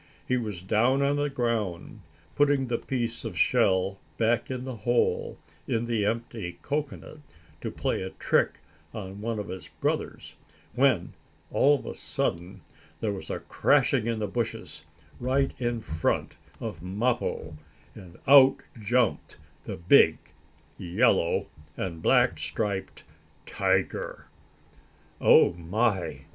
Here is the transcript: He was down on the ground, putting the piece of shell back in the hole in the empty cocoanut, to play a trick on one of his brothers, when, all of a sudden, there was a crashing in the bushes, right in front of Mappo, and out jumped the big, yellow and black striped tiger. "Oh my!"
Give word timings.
He 0.27 0.35
was 0.37 0.63
down 0.63 1.03
on 1.03 1.17
the 1.17 1.29
ground, 1.29 2.01
putting 2.33 2.65
the 2.69 2.79
piece 2.79 3.23
of 3.23 3.37
shell 3.37 3.99
back 4.17 4.49
in 4.49 4.65
the 4.65 4.77
hole 4.77 5.37
in 5.67 5.85
the 5.85 6.07
empty 6.07 6.57
cocoanut, 6.63 7.19
to 7.61 7.69
play 7.69 8.01
a 8.01 8.09
trick 8.09 8.61
on 8.95 9.21
one 9.21 9.37
of 9.37 9.49
his 9.49 9.67
brothers, 9.67 10.33
when, 10.73 11.13
all 11.51 11.75
of 11.75 11.85
a 11.85 11.93
sudden, 11.93 12.61
there 12.99 13.11
was 13.11 13.29
a 13.29 13.41
crashing 13.41 14.07
in 14.07 14.17
the 14.17 14.25
bushes, 14.25 14.85
right 15.19 15.51
in 15.61 15.79
front 15.81 16.33
of 16.59 16.81
Mappo, 16.81 17.55
and 17.93 18.17
out 18.27 18.61
jumped 18.81 19.37
the 19.65 19.77
big, 19.77 20.17
yellow 20.79 21.45
and 21.77 22.01
black 22.01 22.39
striped 22.39 23.03
tiger. 23.45 24.25
"Oh 25.21 25.53
my!" 25.53 26.21